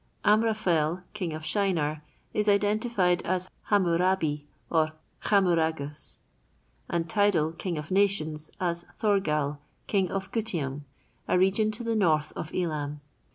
Amraphel, 0.25 1.03
king 1.13 1.31
of 1.31 1.45
Shinar, 1.45 2.01
is 2.33 2.49
identified 2.49 3.21
as 3.21 3.51
Hammurabi, 3.69 4.47
or 4.71 4.93
Khammuragas, 5.23 6.17
and 6.89 7.07
Tidal, 7.07 7.51
king 7.53 7.77
of 7.77 7.91
nations, 7.91 8.49
as 8.59 8.83
Thorgal, 8.99 9.59
king 9.85 10.09
of 10.09 10.31
Gutium, 10.31 10.85
a 11.27 11.37
region 11.37 11.69
to 11.73 11.83
the 11.83 11.95
north 11.95 12.33
of 12.35 12.51
Elam. 12.51 13.01